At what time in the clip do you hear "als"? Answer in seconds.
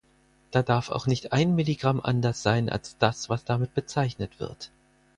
2.69-2.97